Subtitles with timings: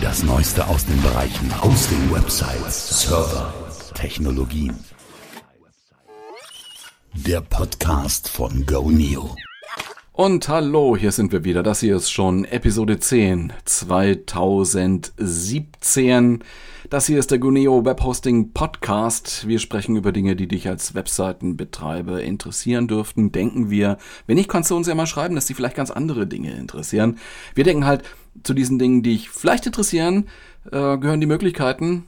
[0.00, 3.52] Das Neueste aus den Bereichen Hosting, Websites, Server,
[3.94, 4.78] Technologien.
[7.12, 9.34] Der Podcast von GoNeo.
[10.12, 11.62] Und hallo, hier sind wir wieder.
[11.62, 16.44] Das hier ist schon Episode 10 2017.
[16.90, 19.48] Das hier ist der Guneo Webhosting Podcast.
[19.48, 23.32] Wir sprechen über Dinge, die dich als Webseitenbetreiber interessieren dürften.
[23.32, 23.98] Denken wir.
[24.26, 27.18] Wenn nicht, kannst du uns ja mal schreiben, dass die vielleicht ganz andere Dinge interessieren.
[27.54, 28.02] Wir denken halt,
[28.42, 30.26] zu diesen Dingen, die dich vielleicht interessieren,
[30.66, 32.04] äh, gehören die Möglichkeiten,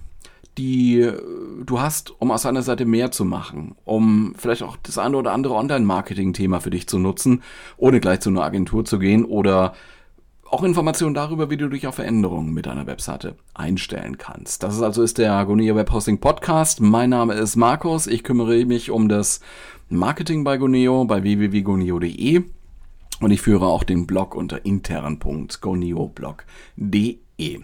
[0.58, 1.20] die äh,
[1.64, 5.32] du hast, um aus einer Seite mehr zu machen, um vielleicht auch das eine oder
[5.32, 7.42] andere Online-Marketing-Thema für dich zu nutzen,
[7.76, 9.74] ohne gleich zu einer Agentur zu gehen oder
[10.50, 14.62] auch Informationen darüber, wie du dich auf Veränderungen mit deiner Webseite einstellen kannst.
[14.62, 16.82] Das ist also ist der Agonia Webhosting Podcast.
[16.82, 18.06] Mein Name ist Markus.
[18.06, 19.40] Ich kümmere mich um das
[19.88, 22.42] Marketing bei Goneo bei www.goneo.de
[23.22, 27.60] und ich führe auch den Blog unter intern.goneo.blog.de.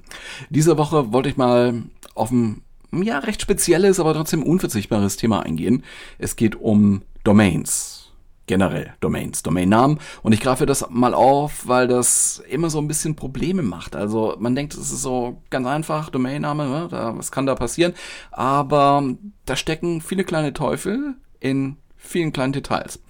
[0.51, 1.83] Diese Woche wollte ich mal
[2.15, 2.63] auf ein
[2.93, 5.85] ja, recht spezielles, aber trotzdem unverzichtbares Thema eingehen.
[6.19, 8.13] Es geht um Domains.
[8.47, 9.99] Generell Domains, Domainnamen.
[10.23, 13.95] Und ich greife das mal auf, weil das immer so ein bisschen Probleme macht.
[13.95, 16.89] Also man denkt, es ist so ganz einfach, Domainname, ne?
[16.91, 17.93] da, was kann da passieren?
[18.31, 19.05] Aber
[19.45, 23.03] da stecken viele kleine Teufel in vielen kleinen Details.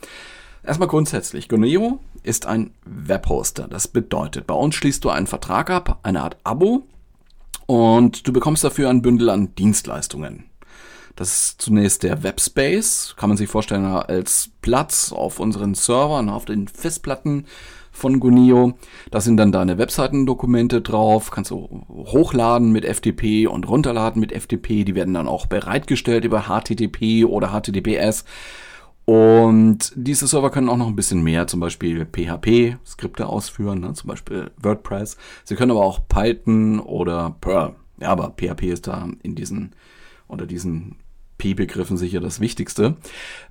[0.64, 3.68] Erstmal grundsätzlich, Goneo ist ein Webhoster.
[3.68, 6.86] Das bedeutet, bei uns schließt du einen Vertrag ab, eine Art Abo,
[7.66, 10.44] und du bekommst dafür ein Bündel an Dienstleistungen.
[11.16, 16.44] Das ist zunächst der Webspace, kann man sich vorstellen als Platz auf unseren Servern, auf
[16.44, 17.46] den Festplatten
[17.90, 18.74] von Gunio.
[19.10, 24.84] Da sind dann deine Webseitendokumente drauf, kannst du hochladen mit FTP und runterladen mit FTP.
[24.84, 28.24] Die werden dann auch bereitgestellt über HTTP oder HTTPS.
[29.08, 33.94] Und diese Server können auch noch ein bisschen mehr, zum Beispiel PHP-Skripte ausführen, ne?
[33.94, 35.16] zum Beispiel WordPress.
[35.44, 37.74] Sie können aber auch Python oder Perl.
[37.98, 39.74] Ja, aber PHP ist da in diesen,
[40.26, 40.96] unter diesen
[41.38, 42.96] P-Begriffen sicher das Wichtigste.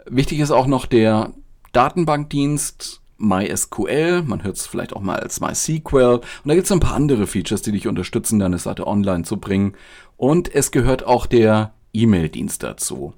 [0.06, 1.34] Wichtig ist auch noch der
[1.72, 6.18] Datenbankdienst MySQL, man hört es vielleicht auch mal als MySQL.
[6.18, 9.38] Und da gibt es ein paar andere Features, die dich unterstützen, deine Seite online zu
[9.38, 9.74] bringen.
[10.18, 13.16] Und es gehört auch der E-Mail-Dienst dazu.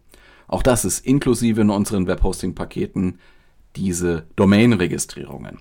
[0.49, 3.19] Auch das ist inklusive in unseren Webhosting-Paketen
[3.75, 5.59] diese Domain-Registrierungen.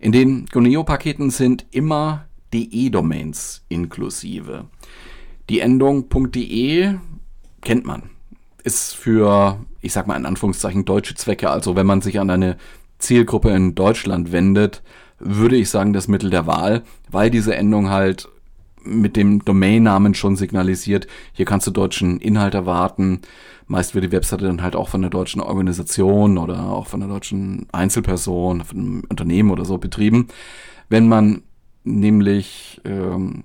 [0.00, 4.64] In den Goneo-Paketen sind immer DE-Domains inklusive.
[5.48, 6.94] Die Endung .de
[7.60, 8.10] kennt man.
[8.64, 12.56] Ist für, ich sag mal in Anführungszeichen, deutsche Zwecke, also wenn man sich an eine
[12.98, 14.82] Zielgruppe in Deutschland wendet,
[15.18, 18.28] würde ich sagen, das Mittel der Wahl, weil diese Endung halt
[18.82, 23.20] mit dem Domainnamen schon signalisiert, hier kannst du deutschen Inhalt erwarten.
[23.70, 27.08] Meist wird die Webseite dann halt auch von der deutschen Organisation oder auch von der
[27.08, 30.26] deutschen Einzelperson, von einem Unternehmen oder so betrieben.
[30.88, 31.44] Wenn man
[31.84, 33.44] nämlich ähm,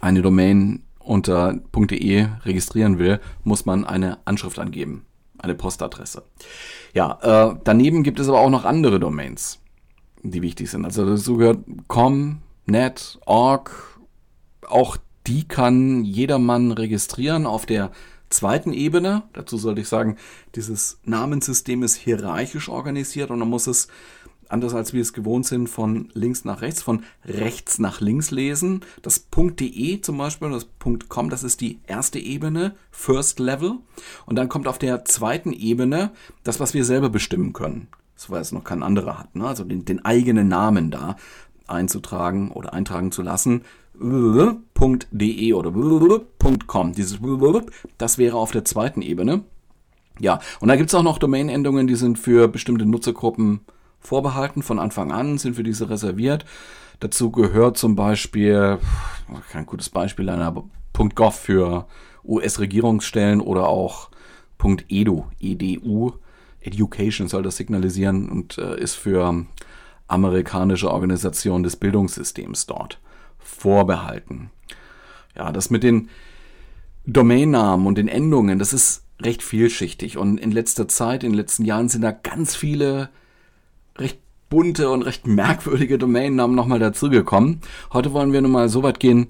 [0.00, 5.04] eine Domain unter .de registrieren will, muss man eine Anschrift angeben,
[5.38, 6.22] eine Postadresse.
[6.94, 7.18] Ja,
[7.50, 9.58] äh, daneben gibt es aber auch noch andere Domains,
[10.22, 10.84] die wichtig sind.
[10.84, 13.98] Also dazu gehört com, net, org,
[14.68, 17.90] auch die kann jedermann registrieren auf der
[18.30, 19.22] zweiten Ebene.
[19.32, 20.16] Dazu sollte ich sagen,
[20.54, 23.88] dieses Namenssystem ist hierarchisch organisiert und dann muss es,
[24.48, 28.80] anders als wir es gewohnt sind, von links nach rechts, von rechts nach links lesen.
[29.02, 30.68] Das .de zum Beispiel, das
[31.08, 33.78] .com, das ist die erste Ebene, First Level.
[34.26, 36.12] Und dann kommt auf der zweiten Ebene
[36.44, 37.88] das, was wir selber bestimmen können.
[38.14, 39.46] Das, was noch kein anderer hat, ne?
[39.46, 41.16] also den, den eigenen Namen da
[41.66, 43.62] einzutragen oder eintragen zu lassen
[43.98, 45.72] .de oder
[46.66, 46.92] .com.
[46.92, 47.18] Dieses
[47.98, 49.42] das wäre auf der zweiten Ebene.
[50.18, 53.60] Ja, und da gibt es auch noch Domain-Endungen, die sind für bestimmte Nutzergruppen
[54.00, 54.62] vorbehalten.
[54.62, 56.44] Von Anfang an sind für diese reserviert.
[57.00, 58.78] Dazu gehört zum Beispiel,
[59.50, 60.64] kein gutes Beispiel, einer
[61.14, 61.86] .gov für
[62.24, 64.10] US-Regierungsstellen oder auch
[64.88, 66.12] .edu, edu,
[66.60, 69.46] Education soll das signalisieren und äh, ist für
[70.08, 73.00] amerikanische Organisation des Bildungssystems dort
[73.38, 74.50] vorbehalten.
[75.36, 76.08] Ja, das mit den
[77.06, 81.64] Domainnamen und den Endungen, das ist recht vielschichtig und in letzter Zeit, in den letzten
[81.64, 83.08] Jahren sind da ganz viele
[83.96, 87.60] recht bunte und recht merkwürdige Domainnamen nochmal dazugekommen.
[87.92, 89.28] Heute wollen wir nun mal so weit gehen,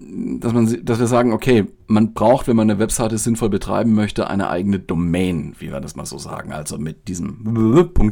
[0.00, 4.28] dass, man, dass wir sagen, okay, man braucht, wenn man eine Webseite sinnvoll betreiben möchte,
[4.28, 7.42] eine eigene Domain, wie wir das mal so sagen, also mit diesem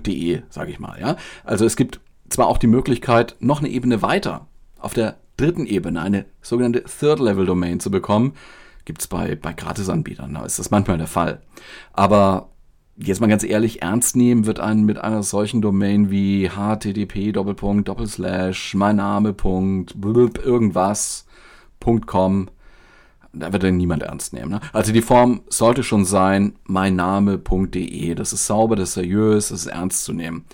[0.03, 1.17] .de, sage ich mal, ja.
[1.45, 4.49] Also es gibt zwar auch die Möglichkeit, noch eine Ebene weiter
[4.79, 8.35] auf der dritten Ebene eine sogenannte Third-Level-Domain zu bekommen.
[8.85, 11.43] Gibt es bei, bei Gratisanbietern, da ist das manchmal der Fall.
[11.93, 12.51] Aber
[12.97, 17.89] jetzt mal ganz ehrlich, ernst nehmen wird einen mit einer solchen Domain wie http Doppelpunkt
[17.89, 21.27] Doppelslash mein Name Punkt blub, irgendwas
[21.85, 22.49] .com,
[23.33, 24.51] da wird dann niemand ernst nehmen.
[24.51, 24.61] Ne?
[24.73, 28.15] Also die Form sollte schon sein, meinname.de.
[28.15, 30.45] Das ist sauber, das ist seriös, das ist ernst zu nehmen.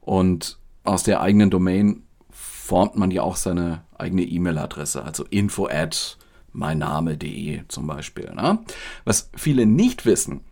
[0.00, 6.18] Und aus der eigenen Domain formt man ja auch seine eigene E-Mail-Adresse, also info at
[6.52, 8.32] meinname.de zum Beispiel.
[8.34, 8.60] Ne?
[9.04, 10.42] Was viele nicht wissen,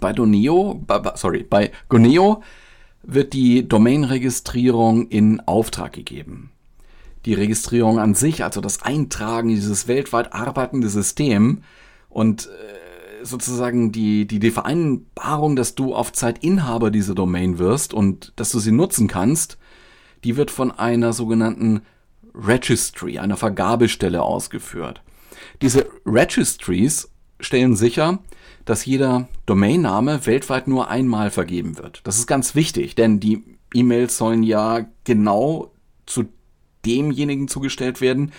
[0.00, 0.84] bei Doneo,
[1.14, 2.42] sorry, bei Goneo
[3.02, 6.50] wird die Domain-Registrierung in Auftrag gegeben.
[7.24, 11.62] Die Registrierung an sich, also das Eintragen dieses weltweit arbeitende System
[12.08, 17.94] und äh, sozusagen die, die, die Vereinbarung, dass du auf Zeit Inhaber dieser Domain wirst
[17.94, 19.58] und dass du sie nutzen kannst,
[20.24, 21.82] die wird von einer sogenannten
[22.34, 25.02] Registry, einer Vergabestelle ausgeführt.
[25.60, 27.10] Diese Registries
[27.40, 28.20] stellen sicher,
[28.64, 32.00] dass jeder Domainname weltweit nur einmal vergeben wird.
[32.04, 33.42] Das ist ganz wichtig, denn die
[33.74, 35.72] E-Mails sollen ja genau
[36.06, 36.24] zu
[36.84, 38.32] demjenigen zugestellt werden,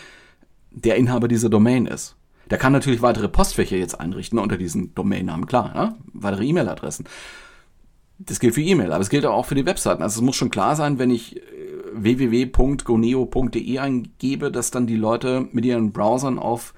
[0.71, 2.15] der Inhaber dieser Domain ist.
[2.49, 5.95] Der kann natürlich weitere Postfächer jetzt einrichten unter diesen Domainnamen, klar, ja?
[6.13, 7.05] weitere E-Mail-Adressen.
[8.19, 10.03] Das gilt für E-Mail, aber es gilt auch für die Webseiten.
[10.03, 11.41] Also es muss schon klar sein, wenn ich äh,
[11.93, 16.73] www.goneo.de eingebe, dass dann die Leute mit ihren Browsern auf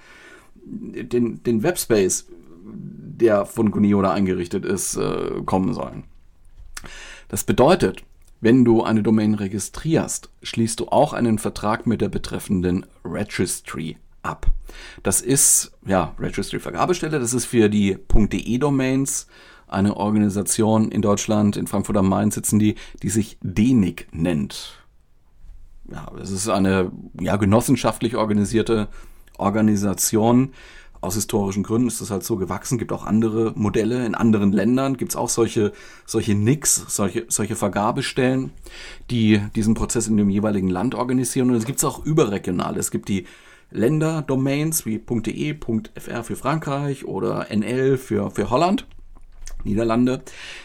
[0.66, 2.28] den, den Webspace
[2.66, 6.04] der von Gunioda eingerichtet ist, äh, kommen sollen.
[7.28, 8.04] Das bedeutet,
[8.46, 14.46] wenn du eine Domain registrierst, schließt du auch einen Vertrag mit der betreffenden Registry ab.
[15.02, 19.26] Das ist, ja, Registry Vergabestelle, das ist für die .de Domains
[19.66, 24.80] eine Organisation in Deutschland, in Frankfurt am Main sitzen die, die sich DENIC nennt.
[25.92, 28.90] Ja, das ist eine ja, genossenschaftlich organisierte
[29.40, 30.54] Organisation,
[31.06, 32.78] aus historischen Gründen ist das halt so gewachsen.
[32.78, 34.98] Gibt auch andere Modelle in anderen Ländern.
[34.98, 35.72] Gibt es auch solche,
[36.06, 38.52] solche NICs, solche, solche Vergabestellen,
[39.10, 41.50] die diesen Prozess in dem jeweiligen Land organisieren.
[41.50, 42.78] Und es gibt es auch überregional.
[42.78, 43.26] Es gibt die
[43.72, 45.58] Länderdomains wie .de,
[45.98, 48.88] .fr für Frankreich oder NL für, für Holland,
[49.64, 50.22] Niederlande,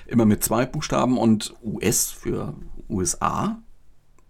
[0.06, 2.54] immer mit zwei Buchstaben und US für
[2.88, 3.62] USA.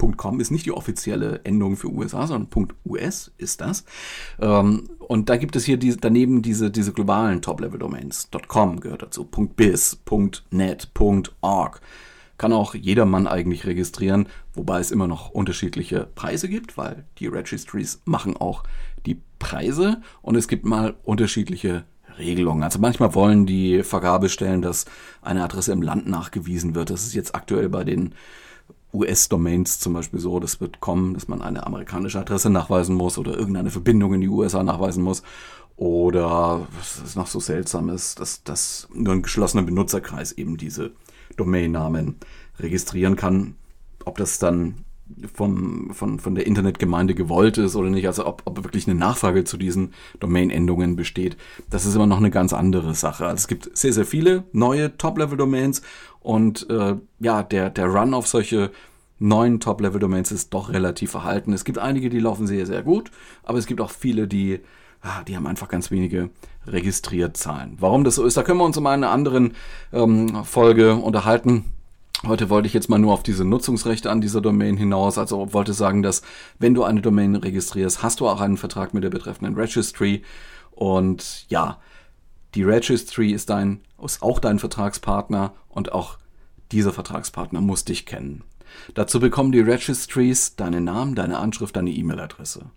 [0.00, 3.84] .com ist nicht die offizielle Endung für USA, sondern .us ist das.
[4.40, 8.30] Ähm, und da gibt es hier die, daneben diese, diese globalen Top-Level-Domains.
[8.48, 10.00] .com gehört dazu, .biz,
[10.50, 10.90] .net,
[11.40, 11.80] .org.
[12.38, 18.00] Kann auch jedermann eigentlich registrieren, wobei es immer noch unterschiedliche Preise gibt, weil die Registries
[18.06, 18.64] machen auch
[19.04, 21.84] die Preise und es gibt mal unterschiedliche
[22.18, 22.62] Regelungen.
[22.62, 24.86] Also manchmal wollen die Vergabestellen, dass
[25.22, 26.90] eine Adresse im Land nachgewiesen wird.
[26.90, 28.14] Das ist jetzt aktuell bei den
[28.92, 33.36] US-Domains zum Beispiel so, das wird kommen, dass man eine amerikanische Adresse nachweisen muss oder
[33.36, 35.22] irgendeine Verbindung in die USA nachweisen muss.
[35.76, 40.92] Oder was ist noch so seltsam ist, dass, dass nur ein geschlossener Benutzerkreis eben diese
[41.36, 42.16] Domainnamen
[42.58, 43.54] registrieren kann.
[44.04, 44.84] Ob das dann
[45.32, 49.44] vom, von, von der Internetgemeinde gewollt ist oder nicht, also ob, ob wirklich eine Nachfrage
[49.44, 51.36] zu diesen Domain-Endungen besteht,
[51.68, 53.24] das ist immer noch eine ganz andere Sache.
[53.26, 55.82] Also es gibt sehr, sehr viele neue Top-Level-Domains
[56.20, 58.70] und äh, ja, der, der Run auf solche
[59.18, 61.52] neuen Top-Level-Domains ist doch relativ verhalten.
[61.52, 63.10] Es gibt einige, die laufen sehr, sehr gut,
[63.42, 64.60] aber es gibt auch viele, die,
[65.02, 66.30] ah, die haben einfach ganz wenige
[66.66, 67.76] registriert Zahlen.
[67.78, 69.54] Warum das so ist, da können wir uns in einer anderen
[69.92, 71.64] ähm, Folge unterhalten.
[72.26, 75.16] Heute wollte ich jetzt mal nur auf diese Nutzungsrechte an dieser Domain hinaus.
[75.16, 76.20] Also wollte sagen, dass
[76.58, 80.22] wenn du eine Domain registrierst, hast du auch einen Vertrag mit der betreffenden Registry.
[80.70, 81.78] Und ja,
[82.54, 86.18] die Registry ist dein, ist auch dein Vertragspartner und auch
[86.72, 88.44] dieser Vertragspartner muss dich kennen.
[88.94, 92.70] Dazu bekommen die Registries deinen Namen, deine Anschrift, deine E-Mail-Adresse.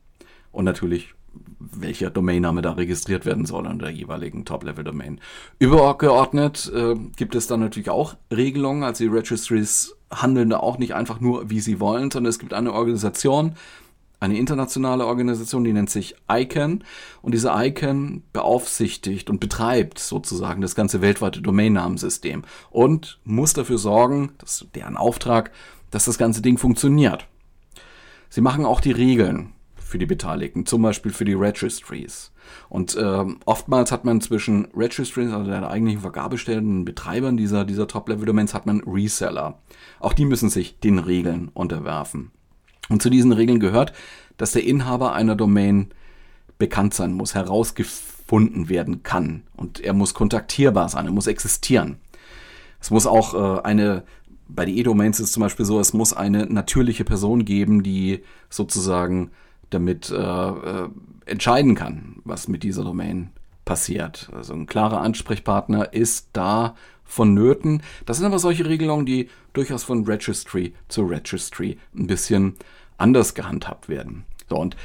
[0.51, 1.15] Und natürlich
[1.59, 5.19] welcher Domainname da registriert werden soll an der jeweiligen Top-Level-Domain.
[5.59, 10.93] Übergeordnet äh, gibt es dann natürlich auch Regelungen, also die Registries handeln da auch nicht
[10.93, 13.55] einfach nur, wie sie wollen, sondern es gibt eine Organisation,
[14.19, 16.83] eine internationale Organisation, die nennt sich ICANN
[17.21, 24.31] und diese ICANN beaufsichtigt und betreibt sozusagen das ganze weltweite Domainnamensystem und muss dafür sorgen,
[24.37, 25.51] das ist deren Auftrag,
[25.91, 27.27] dass das ganze Ding funktioniert.
[28.29, 29.53] Sie machen auch die Regeln
[29.93, 32.31] für die Beteiligten, zum Beispiel für die Registries.
[32.67, 38.55] Und äh, oftmals hat man zwischen Registries, also den eigentlichen Vergabestellen, Betreibern dieser, dieser Top-Level-Domains,
[38.55, 39.59] hat man Reseller.
[39.99, 42.31] Auch die müssen sich den Regeln unterwerfen.
[42.89, 43.93] Und zu diesen Regeln gehört,
[44.37, 45.91] dass der Inhaber einer Domain
[46.57, 49.43] bekannt sein muss, herausgefunden werden kann.
[49.55, 51.97] Und er muss kontaktierbar sein, er muss existieren.
[52.81, 54.05] Es muss auch äh, eine,
[54.47, 58.23] bei den E-Domains ist es zum Beispiel so, es muss eine natürliche Person geben, die
[58.49, 59.29] sozusagen
[59.73, 60.89] damit äh, äh,
[61.25, 63.31] entscheiden kann, was mit dieser Domain
[63.65, 64.29] passiert.
[64.33, 67.81] Also ein klarer Ansprechpartner ist da vonnöten.
[68.05, 72.55] Das sind aber solche Regelungen, die durchaus von Registry zu Registry ein bisschen
[72.97, 74.25] anders gehandhabt werden.
[74.49, 74.75] So, und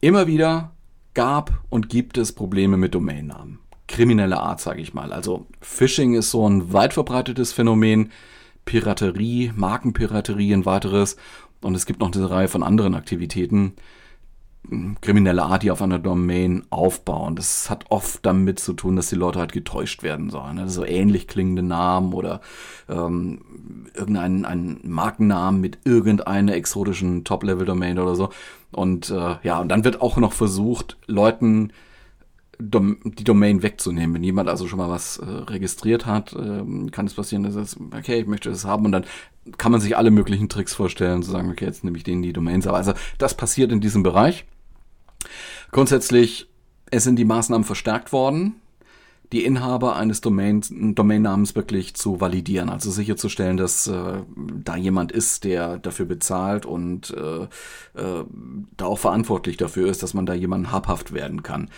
[0.00, 0.72] immer wieder
[1.14, 3.58] gab und gibt es Probleme mit Domainnamen.
[3.86, 5.12] Kriminelle Art, sage ich mal.
[5.12, 8.12] Also Phishing ist so ein weit verbreitetes Phänomen.
[8.64, 11.16] Piraterie, Markenpiraterie ein weiteres.
[11.62, 13.74] Und es gibt noch eine Reihe von anderen Aktivitäten,
[15.00, 17.36] kriminelle Art, die auf einer Domain aufbauen.
[17.36, 20.56] Das hat oft damit zu tun, dass die Leute halt getäuscht werden sollen.
[20.56, 20.68] Ne?
[20.68, 22.40] So ähnlich klingende Namen oder
[22.88, 28.28] ähm, irgendeinen einen Markennamen mit irgendeiner exotischen Top-Level-Domain oder so.
[28.70, 31.72] Und äh, ja, und dann wird auch noch versucht, Leuten
[32.60, 34.14] Dom die Domain wegzunehmen.
[34.16, 37.76] Wenn jemand also schon mal was äh, registriert hat, äh, kann es passieren, dass es,
[37.96, 39.04] okay, ich möchte das haben und dann
[39.56, 42.32] kann man sich alle möglichen Tricks vorstellen, zu sagen, okay, jetzt nehme ich denen die
[42.32, 42.66] Domains.
[42.66, 44.44] Aber also das passiert in diesem Bereich.
[45.70, 46.48] Grundsätzlich,
[46.90, 48.56] es sind die Maßnahmen verstärkt worden,
[49.32, 55.44] die Inhaber eines Domains, Domainnamens wirklich zu validieren, also sicherzustellen, dass äh, da jemand ist,
[55.44, 58.24] der dafür bezahlt und äh, äh,
[58.76, 61.68] da auch verantwortlich dafür ist, dass man da jemanden habhaft werden kann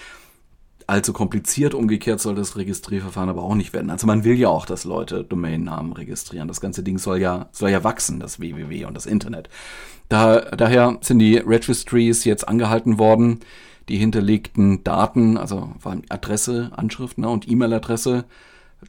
[0.90, 1.72] allzu kompliziert.
[1.72, 3.90] Umgekehrt soll das Registrierverfahren aber auch nicht werden.
[3.90, 6.48] Also man will ja auch, dass Leute Domainnamen registrieren.
[6.48, 9.48] Das ganze Ding soll ja, soll ja wachsen, das www und das Internet.
[10.08, 13.40] Da, daher sind die Registries jetzt angehalten worden,
[13.88, 18.24] die hinterlegten Daten, also vor allem Adresse, Anschrift ne, und E-Mail-Adresse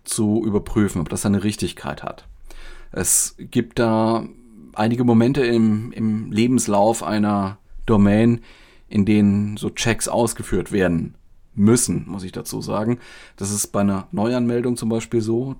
[0.04, 2.28] zu überprüfen, ob das eine Richtigkeit hat.
[2.92, 4.26] Es gibt da
[4.74, 8.42] einige Momente im, im Lebenslauf einer Domain,
[8.90, 11.16] in denen so Checks ausgeführt werden
[11.54, 13.00] müssen, muss ich dazu sagen.
[13.36, 15.56] Das ist bei einer Neuanmeldung zum Beispiel so,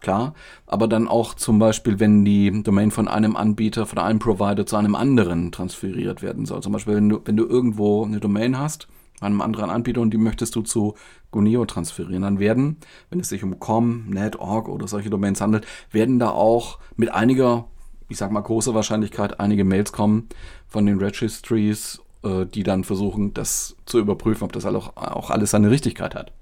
[0.00, 0.34] klar,
[0.66, 4.76] aber dann auch zum Beispiel, wenn die Domain von einem Anbieter, von einem Provider zu
[4.76, 6.62] einem anderen transferiert werden soll.
[6.62, 8.88] Zum Beispiel, wenn du, wenn du irgendwo eine Domain hast,
[9.20, 10.94] einem anderen Anbieter und die möchtest du zu
[11.30, 12.76] Guneo transferieren, dann werden,
[13.10, 17.10] wenn es sich um com, net, org oder solche Domains handelt, werden da auch mit
[17.10, 17.66] einiger,
[18.08, 20.28] ich sag mal großer Wahrscheinlichkeit einige Mails kommen
[20.68, 25.50] von den Registries äh, die dann versuchen, das zu überprüfen, ob das auch, auch alles
[25.50, 26.32] seine Richtigkeit hat.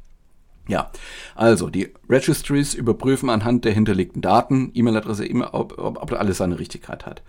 [0.68, 0.90] Ja,
[1.36, 7.06] also die Registries überprüfen anhand der hinterlegten Daten, E-Mail-Adresse, ob, ob, ob alles seine Richtigkeit
[7.06, 7.22] hat.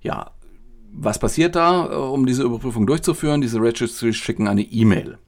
[0.00, 0.32] Ja,
[0.92, 3.40] was passiert da, äh, um diese Überprüfung durchzuführen?
[3.40, 5.18] Diese Registries schicken eine E-Mail.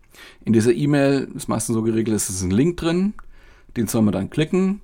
[0.45, 3.15] In dieser E-Mail ist meistens so geregelt, es ist ein Link drin,
[3.77, 4.81] den soll man dann klicken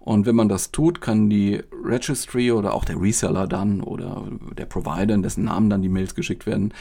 [0.00, 4.24] und wenn man das tut, kann die Registry oder auch der Reseller dann oder
[4.56, 6.72] der Provider, in dessen Namen dann die Mails geschickt werden,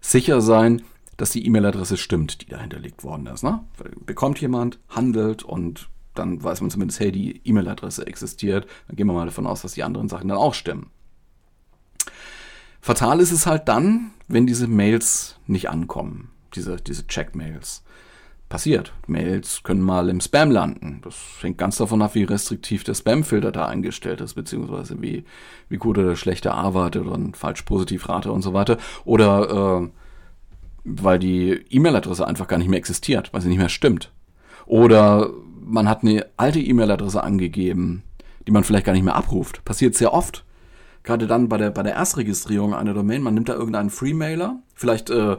[0.00, 0.82] sicher sein,
[1.16, 3.42] dass die E-Mail-Adresse stimmt, die da hinterlegt worden ist.
[3.44, 3.60] Ne?
[4.04, 8.66] Bekommt jemand, handelt und dann weiß man zumindest, hey, die E-Mail-Adresse existiert.
[8.88, 10.90] Dann gehen wir mal davon aus, dass die anderen Sachen dann auch stimmen.
[12.80, 17.82] Fatal ist es halt dann, wenn diese Mails nicht ankommen, diese, diese Check-Mails
[18.54, 18.92] passiert.
[19.08, 21.00] Mails können mal im Spam landen.
[21.02, 25.24] Das hängt ganz davon ab, wie restriktiv der Spam-Filter da eingestellt ist, beziehungsweise wie,
[25.68, 28.78] wie gut oder schlechte A-Rate oder falsch-positiv-Rate und so weiter.
[29.04, 29.88] Oder äh,
[30.84, 34.12] weil die E-Mail-Adresse einfach gar nicht mehr existiert, weil sie nicht mehr stimmt.
[34.66, 35.30] Oder
[35.60, 38.04] man hat eine alte E-Mail-Adresse angegeben,
[38.46, 39.64] die man vielleicht gar nicht mehr abruft.
[39.64, 40.44] Passiert sehr oft.
[41.02, 45.10] Gerade dann bei der, bei der Erstregistrierung einer Domain, man nimmt da irgendeinen Free-Mailer, vielleicht
[45.10, 45.36] äh,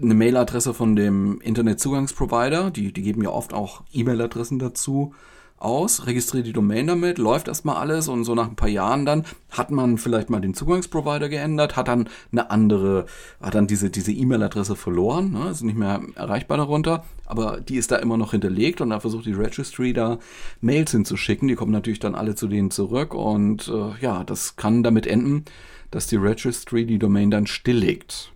[0.00, 5.14] eine Mailadresse von dem Internetzugangsprovider, die, die geben ja oft auch E-Mail-Adressen dazu
[5.60, 9.24] aus, registriert die Domain damit, läuft erstmal alles und so nach ein paar Jahren dann
[9.50, 13.04] hat man vielleicht mal den Zugangsprovider geändert, hat dann eine andere,
[13.42, 17.90] hat dann diese diese E-Mail-Adresse verloren, ne, ist nicht mehr erreichbar darunter, aber die ist
[17.90, 20.18] da immer noch hinterlegt und da versucht die Registry da
[20.62, 24.82] Mails hinzuschicken, die kommen natürlich dann alle zu denen zurück und äh, ja, das kann
[24.82, 25.44] damit enden,
[25.90, 28.32] dass die Registry die Domain dann stilllegt.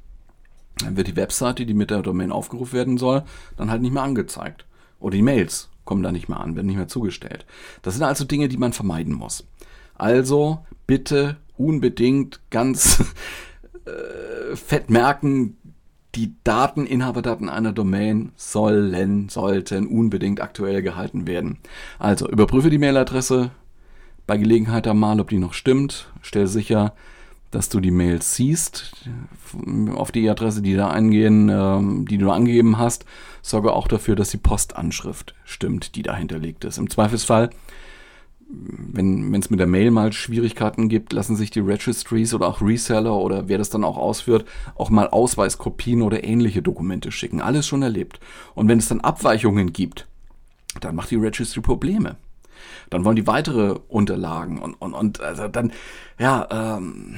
[0.79, 3.23] Dann wird die Webseite, die mit der Domain aufgerufen werden soll,
[3.57, 4.67] dann halt nicht mehr angezeigt.
[5.01, 7.47] Oder die Mails kommen da nicht mehr an, werden nicht mehr zugestellt.
[7.83, 9.47] Das sind also Dinge, die man vermeiden muss.
[9.95, 13.01] Also bitte unbedingt ganz
[13.85, 15.57] äh, fett merken,
[16.15, 21.59] die Daten, Inhaberdaten einer Domain sollen, sollten unbedingt aktuell gehalten werden.
[21.99, 23.51] Also überprüfe die Mailadresse
[24.27, 26.09] bei Gelegenheit einmal, ob die noch stimmt.
[26.23, 26.95] Stell sicher,
[27.55, 28.93] dass du die Mails siehst,
[29.95, 33.05] auf die Adresse, die da eingehen, ähm, die du angegeben hast.
[33.43, 36.79] Sorge auch dafür, dass die Postanschrift stimmt, die da hinterlegt ist.
[36.79, 37.51] Im Zweifelsfall,
[38.49, 43.15] wenn es mit der Mail mal Schwierigkeiten gibt, lassen sich die Registries oder auch Reseller
[43.17, 44.45] oder wer das dann auch ausführt,
[44.75, 47.41] auch mal Ausweiskopien oder ähnliche Dokumente schicken.
[47.41, 48.19] Alles schon erlebt.
[48.55, 50.07] Und wenn es dann Abweichungen gibt,
[50.81, 52.17] dann macht die Registry Probleme.
[52.91, 55.73] Dann wollen die weitere Unterlagen und, und, und also dann,
[56.19, 56.47] ja,
[56.79, 57.17] ähm,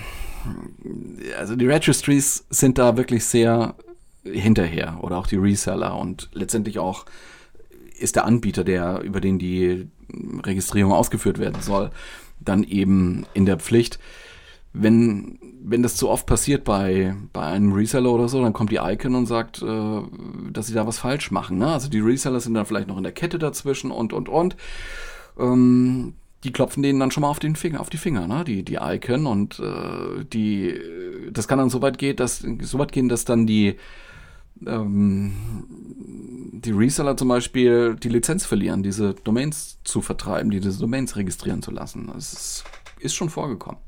[1.38, 3.74] also die Registries sind da wirklich sehr
[4.24, 7.04] hinterher oder auch die Reseller und letztendlich auch
[7.98, 9.88] ist der Anbieter, der über den die
[10.42, 11.90] Registrierung ausgeführt werden soll,
[12.40, 13.98] dann eben in der Pflicht.
[14.78, 18.76] wenn, wenn das zu oft passiert bei, bei einem Reseller oder so, dann kommt die
[18.76, 20.02] Icon und sagt, äh,
[20.52, 21.58] dass sie da was falsch machen.
[21.58, 21.68] Ne?
[21.68, 24.56] Also die Reseller sind dann vielleicht noch in der Kette dazwischen und, und, und.
[25.38, 26.14] Ähm,
[26.44, 28.44] die klopfen denen dann schon mal auf den Finger, auf die Finger, ne?
[28.44, 30.78] Die, die Icon und äh, die,
[31.32, 33.76] das kann dann so weit gehen, dass so weit gehen, dass dann die
[34.66, 35.32] ähm,
[36.52, 41.70] die Reseller zum Beispiel die Lizenz verlieren, diese Domains zu vertreiben, diese Domains registrieren zu
[41.70, 42.10] lassen.
[42.12, 42.64] Das ist,
[42.98, 43.80] ist schon vorgekommen.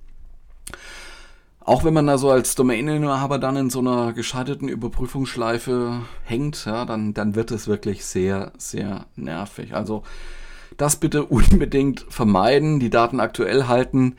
[1.61, 6.85] Auch wenn man da so als Domaininhaber dann in so einer gescheiterten Überprüfungsschleife hängt, ja,
[6.85, 9.75] dann, dann wird es wirklich sehr, sehr nervig.
[9.75, 10.03] Also
[10.77, 14.17] das bitte unbedingt vermeiden, die Daten aktuell halten.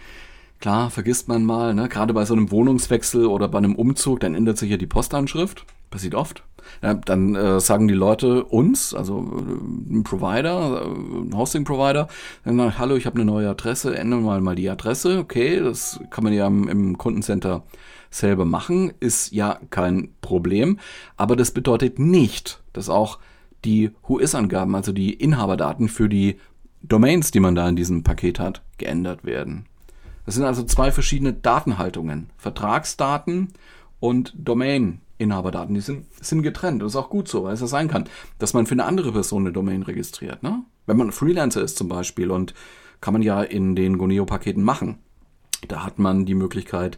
[0.59, 1.87] Klar, vergisst man mal, ne?
[1.87, 5.65] gerade bei so einem Wohnungswechsel oder bei einem Umzug, dann ändert sich ja die Postanschrift.
[5.89, 6.43] Passiert oft.
[6.83, 12.07] Ja, dann äh, sagen die Leute uns, also äh, ein Provider, äh, Hosting-Provider,
[12.45, 15.19] dann hallo, ich habe eine neue Adresse, ändern wir mal die Adresse.
[15.19, 17.63] Okay, das kann man ja im, im Kundencenter
[18.11, 20.79] selber machen, ist ja kein Problem.
[21.17, 23.19] Aber das bedeutet nicht, dass auch
[23.65, 26.37] die Who-Is-Angaben, also die Inhaberdaten für die
[26.81, 29.65] Domains, die man da in diesem Paket hat, geändert werden.
[30.25, 32.29] Das sind also zwei verschiedene Datenhaltungen.
[32.37, 33.49] Vertragsdaten
[33.99, 36.81] und Domain Inhaberdaten, die sind, sind getrennt.
[36.81, 38.05] Das ist auch gut so, weil es ja sein kann,
[38.37, 40.43] dass man für eine andere Person eine Domain registriert.
[40.43, 40.63] Ne?
[40.85, 42.53] Wenn man Freelancer ist zum Beispiel und
[43.01, 44.99] kann man ja in den Goneo-Paketen machen.
[45.67, 46.97] Da hat man die Möglichkeit,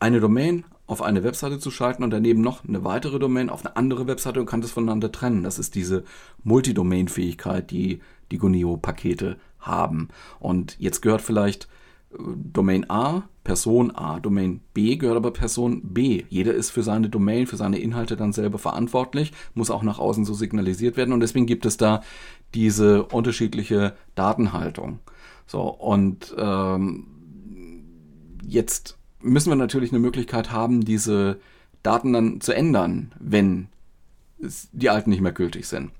[0.00, 3.76] eine Domain auf eine Webseite zu schalten und daneben noch eine weitere Domain auf eine
[3.76, 5.42] andere Webseite und kann das voneinander trennen.
[5.42, 6.04] Das ist diese
[6.44, 8.00] Multidomain-Fähigkeit, die
[8.30, 10.08] die Goneo-Pakete haben.
[10.38, 11.68] Und jetzt gehört vielleicht
[12.18, 14.20] Domain A, Person A.
[14.20, 16.24] Domain B gehört aber Person B.
[16.28, 20.24] Jeder ist für seine Domain, für seine Inhalte dann selber verantwortlich, muss auch nach außen
[20.24, 22.02] so signalisiert werden und deswegen gibt es da
[22.54, 25.00] diese unterschiedliche Datenhaltung.
[25.46, 27.06] So, und ähm,
[28.46, 31.40] jetzt müssen wir natürlich eine Möglichkeit haben, diese
[31.82, 33.68] Daten dann zu ändern, wenn
[34.72, 35.90] die alten nicht mehr gültig sind.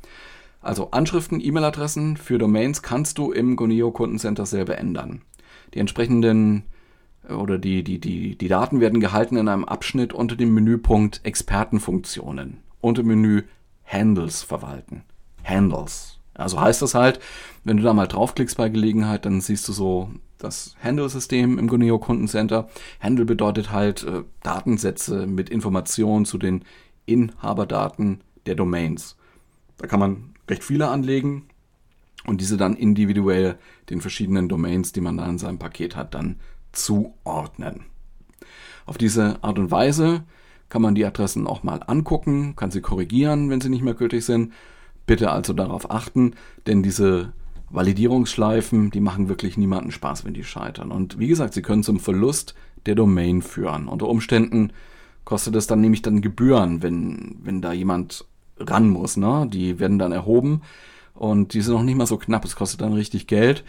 [0.60, 5.22] Also Anschriften, E-Mail-Adressen für Domains kannst du im Goneo Kundencenter selber ändern.
[5.74, 6.64] Die entsprechenden
[7.28, 11.20] äh, oder die, die, die, die Daten werden gehalten in einem Abschnitt unter dem Menüpunkt
[11.24, 12.58] Expertenfunktionen.
[12.80, 13.42] Unter Menü
[13.84, 15.04] Handles verwalten.
[15.44, 16.18] Handles.
[16.36, 17.20] Also heißt das halt,
[17.64, 21.98] wenn du da mal draufklickst bei Gelegenheit, dann siehst du so das Handle-System im Guneo
[21.98, 22.68] Kundencenter.
[23.00, 26.64] Handle bedeutet halt äh, Datensätze mit Informationen zu den
[27.06, 29.16] Inhaberdaten der Domains.
[29.78, 31.46] Da kann man recht viele anlegen
[32.26, 33.58] und diese dann individuell
[33.90, 36.36] den verschiedenen Domains, die man da in seinem Paket hat, dann
[36.72, 37.84] zuordnen.
[38.84, 40.24] Auf diese Art und Weise
[40.68, 44.24] kann man die Adressen auch mal angucken, kann sie korrigieren, wenn sie nicht mehr gültig
[44.24, 44.52] sind.
[45.06, 46.34] Bitte also darauf achten,
[46.66, 47.32] denn diese
[47.70, 50.90] Validierungsschleifen, die machen wirklich niemanden Spaß, wenn die scheitern.
[50.90, 52.54] Und wie gesagt, sie können zum Verlust
[52.86, 53.88] der Domain führen.
[53.88, 54.72] Unter Umständen
[55.24, 58.24] kostet es dann nämlich dann Gebühren, wenn, wenn da jemand
[58.58, 59.16] ran muss.
[59.16, 59.48] Ne?
[59.52, 60.62] Die werden dann erhoben
[61.14, 63.64] und die sind noch nicht mal so knapp, es kostet dann richtig Geld.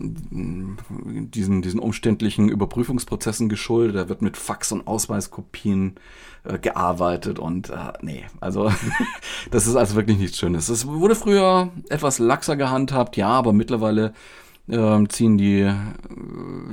[0.00, 3.96] Diesen, diesen umständlichen Überprüfungsprozessen geschuldet.
[3.96, 5.96] Da wird mit Fax- und Ausweiskopien
[6.44, 8.70] äh, gearbeitet und äh, nee, also
[9.50, 10.68] das ist also wirklich nichts Schönes.
[10.68, 14.12] Es wurde früher etwas laxer gehandhabt, ja, aber mittlerweile
[14.68, 15.74] äh, ziehen die äh,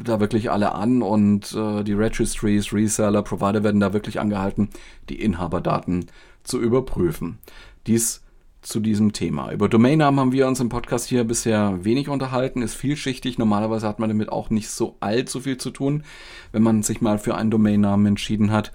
[0.03, 4.69] da wirklich alle an und äh, die Registries, Reseller, Provider werden da wirklich angehalten,
[5.09, 6.07] die Inhaberdaten
[6.43, 7.39] zu überprüfen.
[7.87, 8.21] Dies
[8.65, 9.51] zu diesem Thema.
[9.51, 13.37] Über Domainnamen haben wir uns im Podcast hier bisher wenig unterhalten, ist vielschichtig.
[13.37, 16.03] Normalerweise hat man damit auch nicht so allzu viel zu tun,
[16.51, 18.71] wenn man sich mal für einen Domainnamen entschieden hat.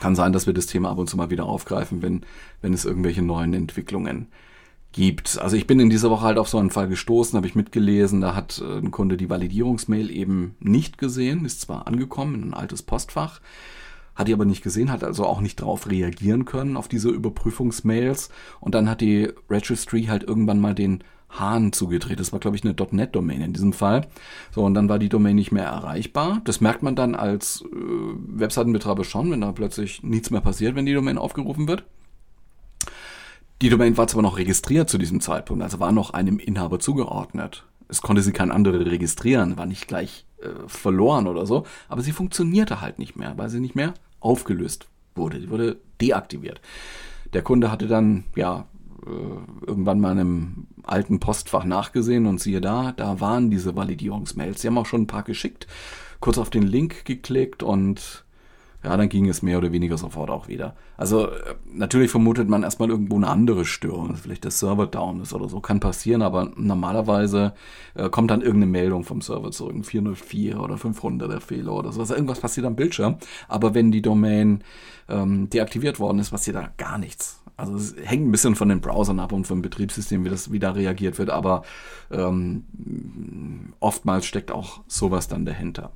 [0.00, 2.22] Kann sein, dass wir das Thema ab und zu mal wieder aufgreifen, wenn,
[2.62, 4.26] wenn es irgendwelche neuen Entwicklungen
[4.90, 5.38] gibt.
[5.38, 8.20] Also ich bin in dieser Woche halt auf so einen Fall gestoßen, habe ich mitgelesen,
[8.20, 12.54] da hat äh, ein Kunde die Validierungsmail eben nicht gesehen, ist zwar angekommen in ein
[12.54, 13.40] altes Postfach,
[14.14, 18.30] hat die aber nicht gesehen, hat also auch nicht darauf reagieren können, auf diese Überprüfungsmails.
[18.60, 22.20] Und dann hat die Registry halt irgendwann mal den Hahn zugedreht.
[22.20, 24.06] Das war, glaube ich, eine .NET-Domain in diesem Fall.
[24.52, 26.40] So, und dann war die Domain nicht mehr erreichbar.
[26.44, 30.86] Das merkt man dann als äh, Webseitenbetreiber schon, wenn da plötzlich nichts mehr passiert, wenn
[30.86, 31.84] die Domain aufgerufen wird.
[33.62, 37.64] Die Domain war zwar noch registriert zu diesem Zeitpunkt, also war noch einem Inhaber zugeordnet.
[37.94, 42.10] Es konnte sie kein anderer registrieren, war nicht gleich äh, verloren oder so, aber sie
[42.10, 45.38] funktionierte halt nicht mehr, weil sie nicht mehr aufgelöst wurde.
[45.38, 46.60] Die wurde deaktiviert.
[47.32, 48.66] Der Kunde hatte dann, ja,
[49.06, 54.60] äh, irgendwann mal in einem alten Postfach nachgesehen und siehe da, da waren diese Validierungsmails.
[54.60, 55.68] Sie haben auch schon ein paar geschickt,
[56.18, 58.23] kurz auf den Link geklickt und
[58.84, 60.76] ja, dann ging es mehr oder weniger sofort auch wieder.
[60.98, 65.22] Also äh, natürlich vermutet man erstmal irgendwo eine andere Störung, dass vielleicht der Server down
[65.22, 67.54] ist oder so, kann passieren, aber normalerweise
[67.94, 72.00] äh, kommt dann irgendeine Meldung vom Server zurück, 404 oder 500 der Fehler oder so,
[72.00, 73.16] also irgendwas passiert am Bildschirm.
[73.48, 74.62] Aber wenn die Domain
[75.08, 77.42] ähm, deaktiviert worden ist, passiert da gar nichts.
[77.56, 80.74] Also es hängt ein bisschen von den Browsern ab und vom Betriebssystem, wie das wieder
[80.74, 81.62] reagiert wird, aber
[82.10, 82.64] ähm,
[83.80, 85.92] oftmals steckt auch sowas dann dahinter.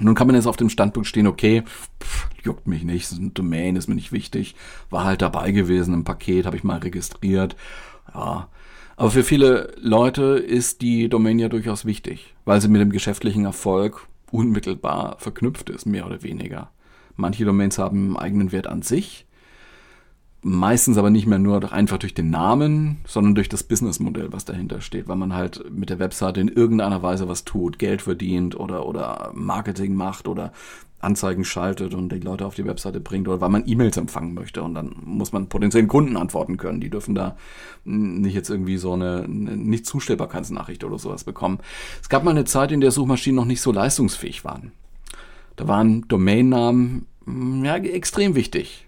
[0.00, 1.64] Nun kann man jetzt auf dem Standpunkt stehen, okay,
[2.00, 4.54] pff, juckt mich nicht, ist ein Domain, ist mir nicht wichtig,
[4.90, 7.56] war halt dabei gewesen im Paket, habe ich mal registriert.
[8.14, 8.48] Ja.
[8.96, 13.44] Aber für viele Leute ist die Domain ja durchaus wichtig, weil sie mit dem geschäftlichen
[13.44, 16.70] Erfolg unmittelbar verknüpft ist, mehr oder weniger.
[17.16, 19.26] Manche Domains haben einen eigenen Wert an sich,
[20.42, 24.80] meistens aber nicht mehr nur einfach durch den Namen, sondern durch das Businessmodell, was dahinter
[24.80, 28.86] steht, weil man halt mit der Webseite in irgendeiner Weise was tut, Geld verdient oder,
[28.86, 30.52] oder Marketing macht oder
[31.00, 34.62] Anzeigen schaltet und die Leute auf die Webseite bringt oder weil man E-Mails empfangen möchte
[34.62, 36.80] und dann muss man potenziellen Kunden antworten können.
[36.80, 37.36] Die dürfen da
[37.84, 41.58] nicht jetzt irgendwie so eine, Nicht-Zustellbarkeitsnachricht oder sowas bekommen.
[42.02, 44.72] Es gab mal eine Zeit, in der Suchmaschinen noch nicht so leistungsfähig waren.
[45.54, 47.06] Da waren Domainnamen
[47.62, 48.87] ja, extrem wichtig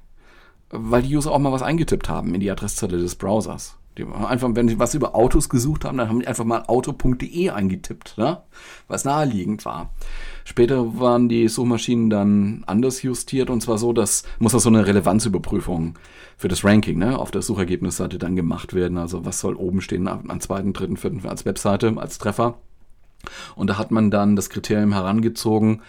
[0.70, 3.76] weil die User auch mal was eingetippt haben in die Adresszeile des Browsers.
[3.98, 7.50] Die einfach, wenn sie was über Autos gesucht haben, dann haben die einfach mal auto.de
[7.50, 8.40] eingetippt, ne?
[8.86, 9.90] was naheliegend war.
[10.44, 14.86] Später waren die Suchmaschinen dann anders justiert und zwar so, dass muss das so eine
[14.86, 15.98] Relevanzüberprüfung
[16.36, 18.96] für das Ranking ne, auf der Suchergebnisseite dann gemacht werden.
[18.96, 22.58] Also was soll oben stehen an zweiten, dritten, vierten als Webseite, als Treffer.
[23.56, 25.82] Und da hat man dann das Kriterium herangezogen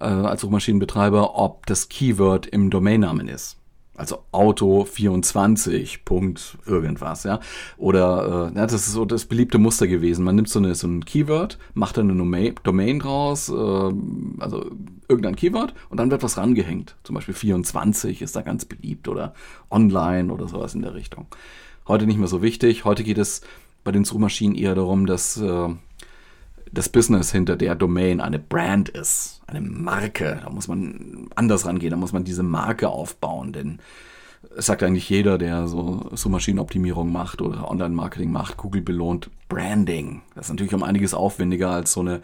[0.00, 3.56] äh, als Suchmaschinenbetreiber, ob das Keyword im Domainnamen ist.
[3.98, 7.40] Also Auto 24 Punkt irgendwas, ja.
[7.76, 10.24] Oder äh, das ist so das beliebte Muster gewesen.
[10.24, 14.70] Man nimmt so, eine, so ein Keyword, macht dann eine Domain draus, äh, also
[15.08, 16.96] irgendein Keyword und dann wird was rangehängt.
[17.02, 19.34] Zum Beispiel 24 ist da ganz beliebt oder
[19.68, 21.26] online oder sowas in der Richtung.
[21.88, 22.84] Heute nicht mehr so wichtig.
[22.84, 23.40] Heute geht es
[23.82, 25.74] bei den Suchmaschinen eher darum, dass äh,
[26.72, 30.40] das Business hinter der Domain eine Brand ist, eine Marke.
[30.42, 33.78] Da muss man anders rangehen, da muss man diese Marke aufbauen, denn
[34.56, 40.22] es sagt eigentlich jeder, der so, Maschinenoptimierung macht oder Online-Marketing macht, Google belohnt Branding.
[40.34, 42.22] Das ist natürlich um einiges aufwendiger, als so eine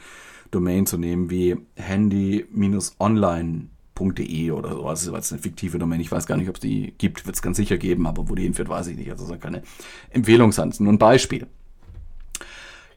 [0.50, 4.86] Domain zu nehmen wie handy-online.de oder so.
[4.86, 6.00] Also das ist eine fiktive Domain.
[6.00, 7.26] Ich weiß gar nicht, ob es die gibt.
[7.26, 9.10] Wird es ganz sicher geben, aber wo die hinführt, weiß ich nicht.
[9.10, 9.62] Also das ist keine
[10.10, 10.52] Empfehlung.
[10.78, 11.48] Nur ein Beispiel.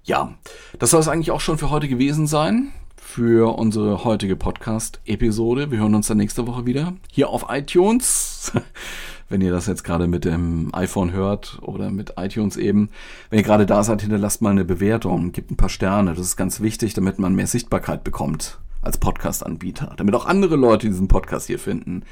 [0.08, 0.34] Ja,
[0.80, 2.72] das soll es eigentlich auch schon für heute gewesen sein.
[2.96, 5.70] Für unsere heutige Podcast-Episode.
[5.70, 8.54] Wir hören uns dann nächste Woche wieder hier auf iTunes.
[9.30, 12.90] Wenn ihr das jetzt gerade mit dem iPhone hört oder mit iTunes eben.
[13.30, 16.14] Wenn ihr gerade da seid, hinterlasst mal eine Bewertung, gebt ein paar Sterne.
[16.14, 20.88] Das ist ganz wichtig, damit man mehr Sichtbarkeit bekommt als Podcast-Anbieter, damit auch andere Leute
[20.88, 22.04] diesen Podcast hier finden,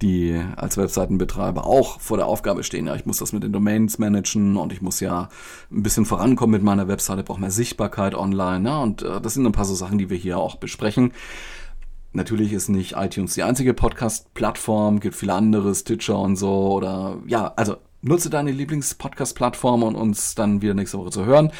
[0.00, 2.86] die als Webseitenbetreiber auch vor der Aufgabe stehen.
[2.86, 5.28] Ja, ich muss das mit den Domains managen und ich muss ja
[5.70, 8.68] ein bisschen vorankommen mit meiner Webseite, brauche mehr Sichtbarkeit online.
[8.68, 11.12] Ja, und äh, das sind ein paar so Sachen, die wir hier auch besprechen.
[12.14, 17.52] Natürlich ist nicht iTunes die einzige Podcast-Plattform, gibt viele andere, Stitcher und so oder ja,
[17.56, 21.52] also nutze deine Lieblings-Podcast-Plattform und uns dann wieder nächste Woche zu hören.